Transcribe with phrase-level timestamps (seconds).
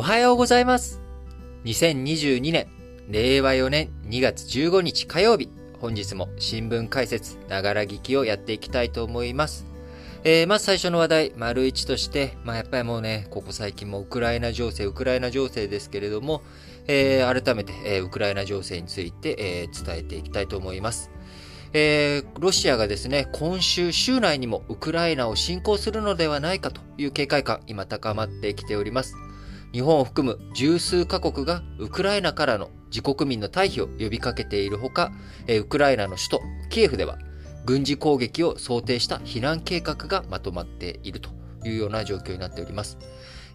[0.00, 1.02] おはようございます。
[1.66, 2.68] 2022年、
[3.10, 9.66] 令和4年2月15日火曜日、本日も新聞解説、ながら聞きをやっていきたいと思います。
[10.24, 16.40] えー、まず最初の話題、丸一として、まあ、やっぱりもうね、ここ最近もウクライナ情勢、ウクライナ情勢ですけれども、
[16.86, 21.10] えー、改めて、えー、ウクライナ情勢について、えー、伝えていきたいと思います。
[21.74, 29.14] えー、ロシアがですね、今週週内にもウクライナを侵攻するのではないかという警戒感、今高まってきております。
[29.72, 35.12] 日本を含む十数カ国がウクライナからの自国民の退避を呼びかけているほか、
[35.48, 37.18] ウクライナの首都キエフでは
[37.64, 41.30] 軍事攻撃を想定した避難計画がまとまっていると
[41.64, 42.98] いうような状況になっております。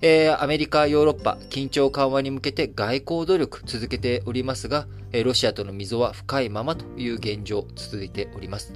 [0.01, 8.73] えー、アメリカ、ヨーロッパ、緊張緩和に向けて外交努力続けておりますが、えロシアとの溝は深いままという現状続いております。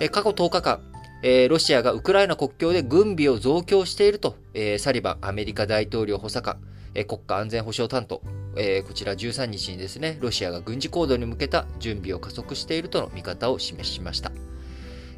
[0.00, 0.80] え過去10日間、
[1.26, 6.58] えロシアがウクライナ国境で軍備を増強していると、えサリバンアメリカ大統領補佐官、
[6.94, 8.20] え国家安全保障担当、
[8.56, 14.32] えこちら13日にですね、ロシアが軍事行動に向けた準備を加速しているとの見方を示しました。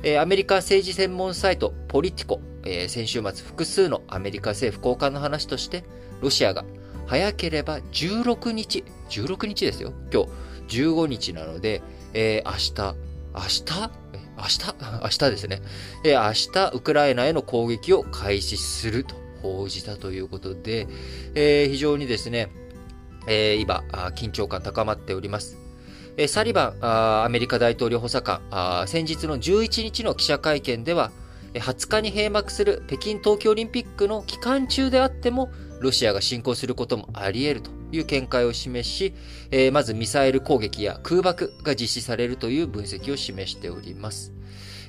[0.04, 5.82] えアメリカ政治専門サイトポリティコ、え先週末複数のアメリカ政府高官の話として、
[6.20, 6.64] ロシアが
[7.08, 9.92] 早ければ16日、16日ですよ。
[10.12, 10.26] 今
[10.68, 11.82] 日15日なので、
[12.14, 12.96] えー、明日、
[13.34, 13.40] 明
[13.90, 14.15] 日？
[14.36, 15.62] 明日 明日ですね。
[16.04, 20.86] え、明日、ウクライナへの攻撃を開始すると報じたということで、
[21.34, 22.48] えー、非常にですね、
[23.26, 25.58] えー、今、緊張感高まっております。
[26.18, 28.40] えサリバンアメリカ大統領補佐官
[28.86, 31.12] 先日の11日の記者会見では、
[31.52, 39.14] 20日に閉幕する北京冬季オリンピックの期間中であっても、ロシアが侵攻することもあり得るという見解を示し、
[39.50, 44.32] えー、まずミサイル攻撃や空爆が実施されるという分析を示しております。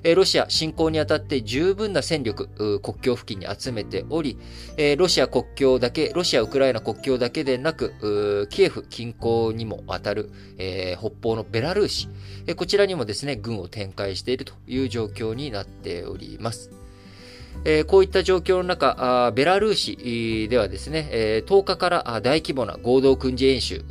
[0.03, 2.47] え、ロシア侵攻にあたって十分な戦力、
[2.79, 4.37] 国境付近に集めており、
[4.77, 12.09] え、ロシア国境だけ、ロシア、ウクライナ国境だけでなく、キエフ近郊にも当たる、え、北方のベラルーシ、
[12.45, 16.69] え、こちらにもですね、軍を展開しているという状況になっております。
[17.87, 23.83] こういった状況の中、ベラルーシではですね、え、10日から大規模な合同軍事演習、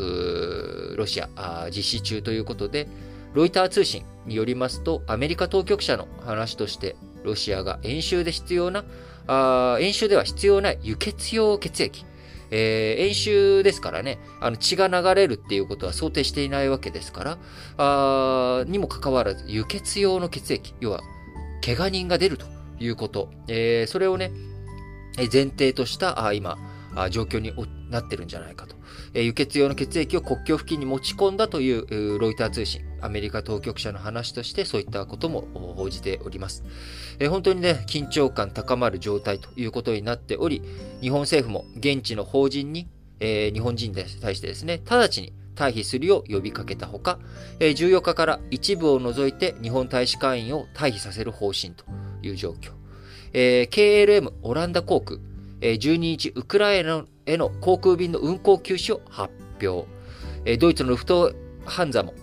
[0.97, 2.89] ロシア実施中ということで、
[3.35, 8.85] ロイター通信によりますと、アメリカ当局者の話として、ロシアが演習で必要な、
[9.81, 12.07] 演習では必要ない輸血用血液、
[12.51, 17.39] えー、演習ですからね、あの血が流れるっていうことは想定していないわけですから、
[17.79, 21.01] あにもかかわらず、輸血用の血液、要は、
[21.65, 22.56] 怪我人が出ると。
[22.79, 23.31] いうこと。
[23.49, 24.33] えー、それをね、
[25.33, 26.59] 前提とした、あ今、
[27.11, 27.53] 状況に
[27.91, 28.77] なってるんじゃないかと。
[29.15, 36.65] えー、輸血用の血液を国境付近に持ち込んだというロイター通信、アメリカ当局者の話としてそういったことも報じております。
[37.19, 40.63] えー、本当にね、緊張感高まる状態ということになっており、
[41.01, 42.89] 日本政府も現地の法人に、
[43.21, 47.19] えー、日本人に対してですね、直ちに退避するよう呼びかけたほか、
[47.59, 51.85] 14日から一部を除いて日本大使館員を退避させる方針と
[52.27, 52.73] いう状況。
[53.33, 55.21] えー、KLM オランダ航空、
[55.61, 59.33] えー、12日ウクライナへの航空便の運航休止を発
[59.63, 59.87] 表。
[60.45, 61.33] えー、ドイツのルフト
[61.67, 62.15] ハンザも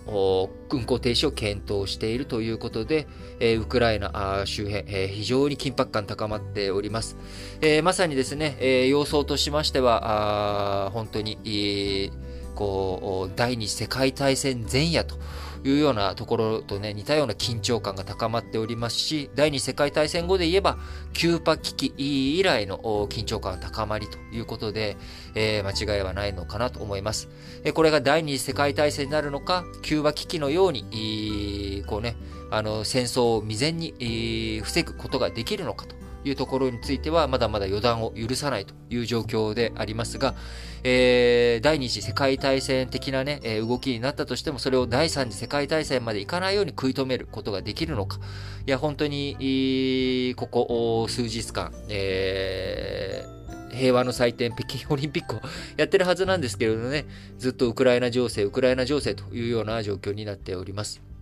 [0.70, 3.06] 運航停止を検討しているということで、
[3.40, 7.16] えー、ウクライナ周辺、えー、非常に緊迫感高まっております。
[7.60, 12.10] えー、まさにですね、えー、様相としましては、あ本当に、えー、
[12.54, 15.16] こう、第二次世界大戦前夜と
[15.64, 20.78] いうようなところとね、似たような緊張感が高まっておりますし、第二次世界大戦後で言えば、
[21.12, 24.96] キューパ危機以来の緊張感高まりということで、
[25.34, 27.28] えー、間違いはないのかなと思います。
[27.64, 32.16] え、これが第二次世界大戦になるのか、キューバ危機のように、こうね、
[32.50, 40.34] あの、戦争を未然に、防ぐことができるのかというところについては、まだまだ予断を許さないという状況でありますが、
[40.82, 48.18] えー、第二次世界大戦的なね、え、動きになったとしても、それを第三次世界大戦までいかないように食い止めることができるのか。
[48.66, 53.34] いや、本当に、ここ数日間、えー
[53.74, 55.40] 平和の祭典、北京オリンピックを
[55.76, 57.06] やってるはずなんですけれどね、
[57.38, 61.13] ずっとウクライナ情勢、ウクライナ情勢というような状況になっております。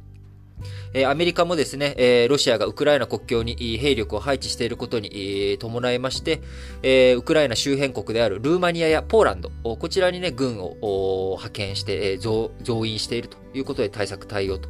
[0.95, 6.41] えアメリカもですね、えロシアがウクライナ国境に兵力を配置していることに伴いまして、
[6.83, 12.51] えウクライナ周辺国であるルーマニアやポーランド、こちらにね、軍を派遣して、え増
[12.85, 14.69] 員しているということで対策対応と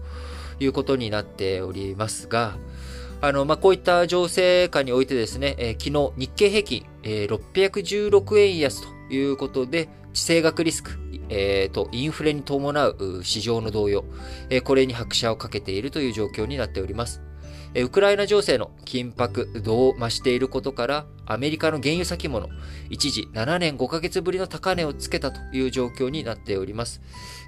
[0.60, 2.56] いうことになっておりますが、
[3.20, 10.90] あの、まあ、こういった情勢下においてですね、え、昨日日経平均、え、616円安ということで、地政学リスク、
[11.28, 14.04] えー、と、インフレに伴う市場の動揺、
[14.50, 17.22] えー、これに拍車をかけているという状況になっております。
[17.74, 22.48] え、ウクライナ情勢の緊迫度を増していることから、アメリカの原油先物、
[22.90, 27.00] 一時7年5ヶ月ぶりの高値をつけたという状況になっております。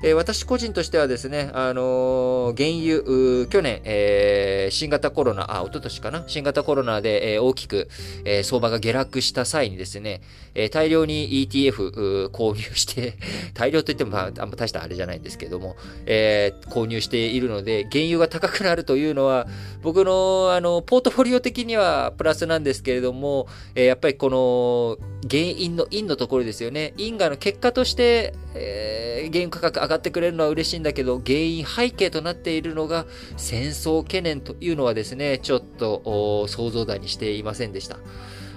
[0.02, 6.24] えー、私個人としてはですね、あのー、原油、去年、えー、新型コロナ、あ、一昨年かな？
[6.26, 7.88] 新型コロナで、え、大きく、
[8.24, 10.20] え、相場が下落した際にですね、
[10.54, 13.14] え、大量に ETF 購入して、
[13.54, 19.46] 大量といっても、まあ、あんま大したあれじゃないんですけども、え、購入しているので、原油が高くなるというのは、
[19.82, 24.98] 僕の、あの、ポートフォリオ的にはプラスなんですけれども、えー、やっぱりこの、
[25.28, 26.92] 原因の因のところですよね。
[26.96, 33.06] 因果の結果として、えー、原油価格上がってくれるのは嬉しいんだけど、原因背景となっているのが
[33.36, 37.98] 戦争懸念というのはですね、ちょっと想像だにしていませんでした。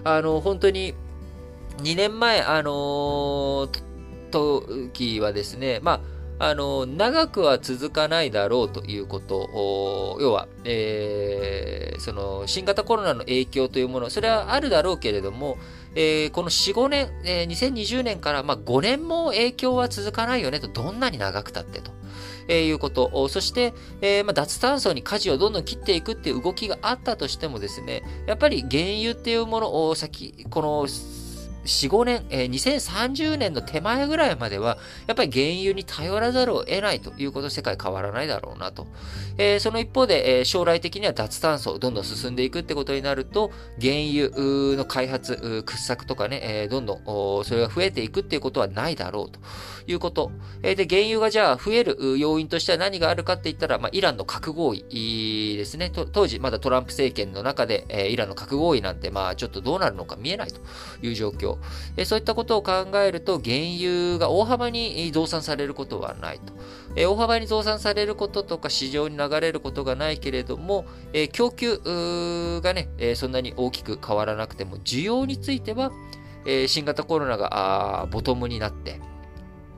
[0.03, 0.93] あの、本当に、
[1.79, 3.81] 2年前、あのー、
[4.31, 15.57] 時はですね、まあ、あの、長くは続かないだろうということ、要は、えー、その、新型コロナの影響というもの、それはあるだろうけれども、
[15.95, 21.91] えー、この4、5年、えー、2020年から、まあ、5年も影響は続かないよねと、どんなに長くたってと。
[22.47, 23.27] えー、いうこと。
[23.27, 30.87] そして、えー、まあ、脱炭素に舵をどんどん切っていくっていう動きがあったとしてもですね、やっぱり原油っていうものを先、この
[31.67, 38.87] 4、5年、えー、2030年の手前ぐらいまでは、やっぱり原油に頼らざるを得ないということ、世界変わらないだろうなと。
[39.37, 49.39] えー、その一方で、えー、将来的には脱炭素、どんどん進んでいくってことになると、原油の開発、掘削とかね、えー、どんどん、それが増えていくっていうことはないだろうと
[49.85, 50.31] いうこと。
[50.63, 55.91] えー、で、原油がじゃあ増える要因としては何があるかって言ったら、まあ、イランの核合意ですね。
[55.91, 60.61] 当時、まだトランプ政権の中で、えー、イランの核合意なんて、まあ、ちょっとどうなるのか見えないと
[61.05, 61.56] いう状況。
[61.95, 66.53] えそういったことを考えると、原油が大幅に増産されることはないと。
[66.95, 71.79] え大幅に増産されることとか市場に流れることがないけれども、え供給
[72.61, 75.91] がね、えそんなに大きく変わらなくても、需要については、
[76.45, 78.99] え新型コロナがボトムになって、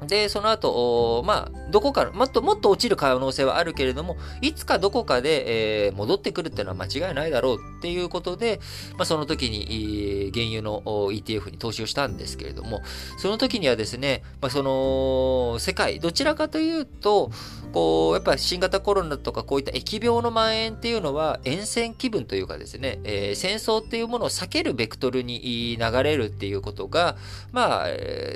[0.07, 8.59] で、その後、まあ、どこか、もっともっと落ちる可能性はあるけれども、いつかどこかで、えー、戻ってくるっていうのは間違いないだろうっていうことで、
[8.97, 10.81] まあ、その時に、原油の
[11.11, 12.81] ETF に投資をしたんですけれども、
[13.17, 17.31] その時にはですね、まあ、その、世界、どちらかというと、
[17.73, 27.17] こう、やっぱ新型コロナとかこういった疫病の蔓延っていうのは、沿線気分というかですね、えー、戦争っていうものを避けるベクトルに流れるっていうことが、
[27.51, 27.87] まあ、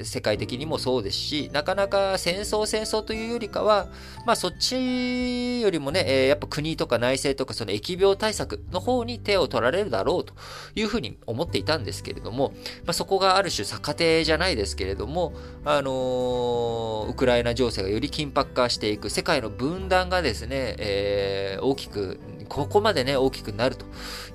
[0.04, 3.88] 世界的にもそうですし、なかなか戦争戦争というよりかは、
[4.26, 10.34] まあそっちよりもね、え、やっぱ国とか内政とかその疫病対策の方に手を取られるだろうと
[10.76, 12.54] いうふうに思っていたんですけれども、
[12.86, 15.34] まあそこがある種逆手じゃないですけれども、
[15.64, 23.86] あのー、ウクライナ情勢がより緊迫化していく、世界の分断がですね、えー、大きくここまでね、大きくなると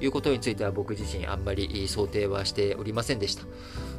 [0.01, 3.45] いうことについては僕自身あんまり想定はしておりませんでした。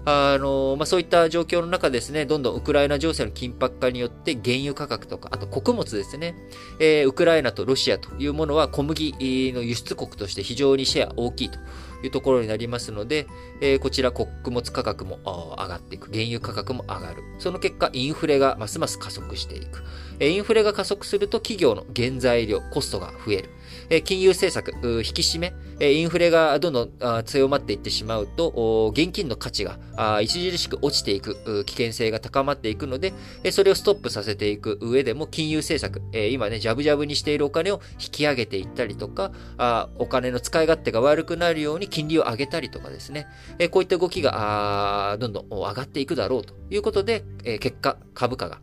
[0.06, 6.36] あの、まあ、そういった状況の中ですね、どんどんウクライナ情勢の緊迫化によって原油価格とか、あと穀物ですね、
[6.80, 9.13] えー、ウクライナとロシアというものは小麦
[9.54, 11.60] の輸出国として非常にシェア大きいと
[12.04, 13.28] いうところになりますので、
[13.62, 16.10] えー、こちら穀物価格も上がっていく。
[16.12, 17.24] 原油価格も上がる。
[17.40, 19.84] その結果、インフレがますます加速していく。
[20.22, 23.42] インフレが加速すると企業の原材料、コストが増え
[23.90, 24.01] る。
[24.04, 33.13] 金融政策、引き締め、インフレがどんどん強まっていってしまうと、現金の価値があ著しく落ちていく危険性が高まっていくので、
[33.51, 43.27] それをストップさせていく上でも金融政策、え今ね、ジャブジャブにしているお金を引き上げていったりとか、あお金の使い勝手が悪くなるように金利を上げたりとかですね、
[43.60, 48.60] えこういった動きがどんどん上がっていくだろうということで、え結果、株価が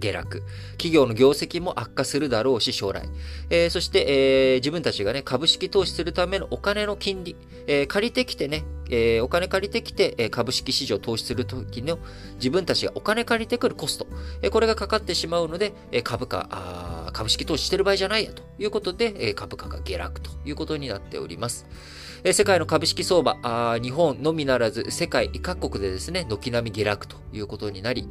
[0.00, 0.42] 下落。
[0.72, 3.08] 企業の業績も悪化するだろうし、将来。
[3.50, 11.98] えー、そして、えー、自分たちがね、株式投資するためのお金の金利、えー、借りてきてね、え、お金借りてきて、え、株式市場投資するときの
[12.36, 14.06] 自分たちがお金借りてくるコスト、
[14.42, 21.66] え、これがかかってしまうので、え、株価あ、株式投資してる場合じゃないやということで、え、株価が下落ということになっております。
[22.22, 28.06] 世界の株式相場、日本のみならず世界各国でですね、軒並み下落ということになり、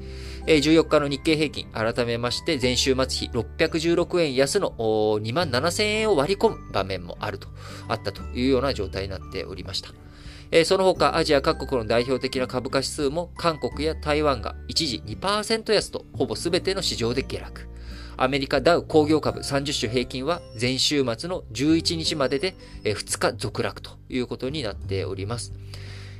[0.47, 7.49] 14日の日経平均、改めまして前週末比616円安の2万7000円を割り込む場面もあると、
[7.87, 9.93] あったというような状態になっておりました。
[10.65, 17.69] その他、アジア各国の代表的な株価指数も韓国や台湾が一時2%安とほぼ全ての市場で下落。
[18.21, 25.53] アメリカダウ工業株30種平均は前週末の11日までで2日続落ということになっております。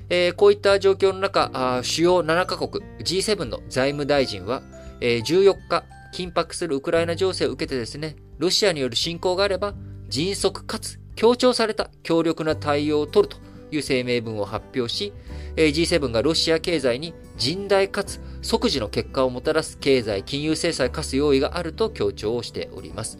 [0.07, 4.61] えー、こういった状況の中、主要7カ国 G7 の財務大臣は、
[5.01, 9.73] えー、14日、緊迫するウクライナ情勢を受けてですね、ロシアによる侵攻があれば、
[10.07, 13.41] 迅速かつ強調された強力な対応を取ると
[13.75, 15.11] いう声明文を発表し、
[15.57, 23.17] G7 がロシア経済に甚大かつ即時の結果をもたらす経済、金融制裁課す用意があると強調をしております。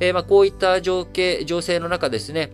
[0.00, 2.50] えー、まあ、こういった情景、情勢の中ですね、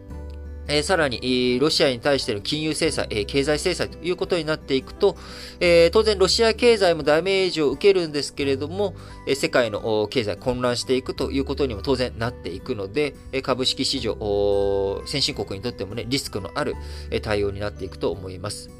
[0.68, 5.16] えー、さらに、ロシアに対しての金融制裁、えー、経済制裁ということになっていくと、
[5.58, 8.94] え、当然ロシア経済もダメージを受けるんですけれども、
[9.26, 16.74] え世界の経済混乱していくということにも当然なっていくので、え株式市場、先進国にとってもね、リスクのある
[17.22, 18.70] 対応になっていくと思います。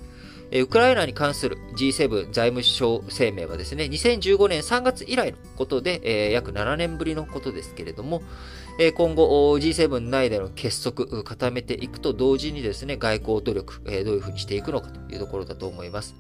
[0.53, 8.23] ウクライナに関する G7 財務省声明はですね、2015年3月以来のことで、約7年ぶりのことですけれども、
[8.97, 16.17] 今後 G7 内での結束を、固めていくと同時にですね、外交努力、どういうふうにしていくのかというところだと思います。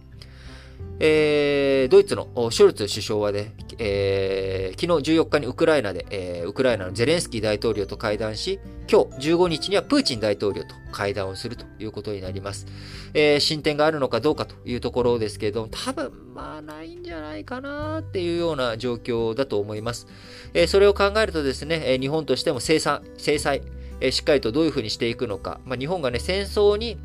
[1.00, 8.60] えー、ドイツのショルツ首相はね、えー、昨日14日にウクライナで、えー、ウクライナのゼレンスキー大統領と会談し、
[8.90, 12.66] 今日15日にはプーチン大統領と会談をするということになります。
[13.14, 20.06] えー、進展があるのかどうかというところですけれども、多分まあないんじゃないかなっていうような状況だと思います。
[20.52, 23.62] え、それを考えるとですね、日本としても制裁、制裁、
[24.02, 26.98] えしっかりとどういうふうにしていくのか、まあ、日本がね、戦争に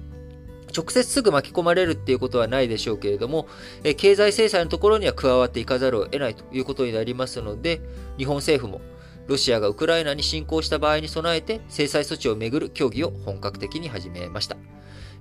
[0.75, 3.47] 直接すぐ巻き込まれるっていうことはないでしょうけれども、
[3.83, 7.81] え経済制裁のところには加わっていかざるを得ないということになりますので、
[8.17, 8.81] 日本政府も
[9.27, 14.57] ロシアがウクライナに侵攻した場合に備えて制裁措置をめぐる協議を本格的に始めました。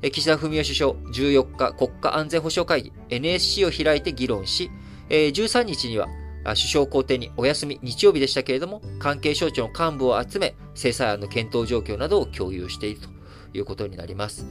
[0.03, 4.71] 岸田文雄首相、14日国家安全保障会議 NSC を開いて議論し、
[5.09, 6.09] 13日には
[6.45, 13.09] 首相公邸にお休み、日曜日でしたけれども、関係省庁の幹部を集め、制裁案の検討状況などを共有していると
[13.57, 14.47] いうことになります。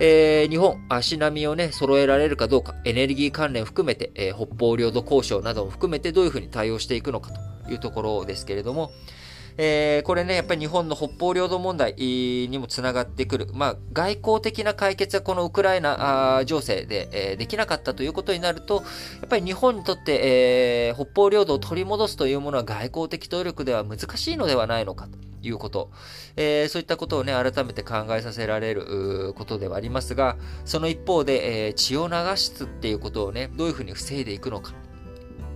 [0.00, 7.32] えー、日本、足並みをね、揃えられるかどうか、エネルギー関連含めて、えー、北方領土交渉なども含めてどういうふうに対応していくのか
[7.66, 8.92] というところですけれども、
[9.60, 13.48] えー、これね、やっぱり日本の北方領土問題にもつながってくる。
[13.54, 18.82] まあ、外交的な解決はこのウクライナ情勢で、えー、できなかったということになると、や
[19.26, 25.18] っぱり日本にとって、えー、北方領土を取り戻すというものは外交的努力では難しいのではないのかと。
[25.48, 25.90] いうこと、
[26.36, 34.87] えー、そういったことをね、改めて考えさせられることではありますが、その一方で、えー、血を流すっていうことをね、どういうふうに防いでいくのか。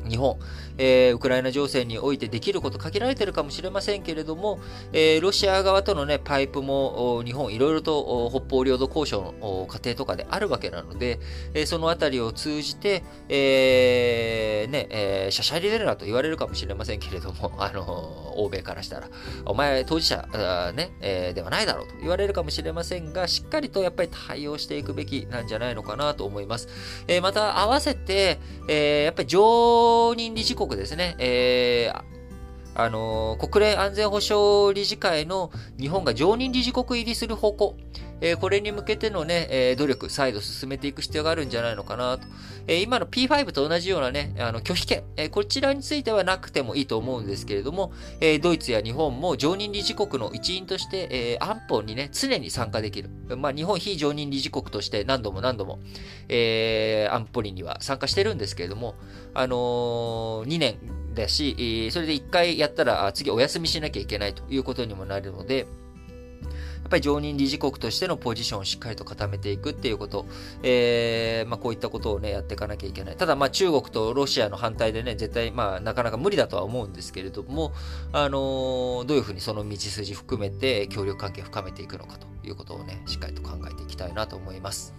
[0.09, 0.39] 日本、
[0.79, 4.59] えー、ウクライナ情勢においてできること限られてるかもしれませんけれども、
[4.93, 11.19] えー、ロシア側とのね、パイプも日本いろいろと北方領土交渉の過程とかであるわけなので、
[11.55, 19.09] えー、そのあたりを通じて、えー、ね、えー、シャシャリレラと言われるかもしれませんけれども、 あの、欧米からしたら、
[19.45, 26.69] お前当事者、ね、えー、ではないだろうと言われるかもしれませんが、しっかりとやっぱり対応していくべきなんじゃないのかなと思います。
[27.07, 29.29] えー、また合わせて、えー、やっぱり
[29.93, 32.03] 常任理事国ですね、えー、
[32.75, 37.77] あの国連安全保障理事会の日本が常任理事国入りする方向、
[38.23, 42.27] えー、これに向けてのね、えー、努力、再度進めていく必要があるんじゃないのかなと。
[42.69, 53.11] えー、今の P5 と同じようなね、あの拒否権、えこちらについてはなくてもいいと思うんですけれども、えドイツや日本も常任理事国の一員として、え安保にね、常に参加できる。
[53.37, 55.81] まあ、日本非常任理事国として何度も何度も、
[56.29, 58.95] え安保理には参加してるんですけれども、
[59.35, 60.77] あの2年
[61.15, 65.67] だし、それで1回やったら次お休みしなきゃいけないということにもなるので、
[66.87, 70.27] っぱり常任理事国としてのポジションをしっかりと固めていくっていうこと、
[70.63, 73.17] えー、まあこういったことをね、やっていかなきゃいけない。
[73.17, 77.73] ただまあ中国とロシアの反対でね、絶対まあなかなか無理だとは思うんですけれども、
[78.13, 84.95] あのー、どういうふうにその道筋含めて協力関係を深めていくのかということをね、しっかりと考えていきたいなと思います。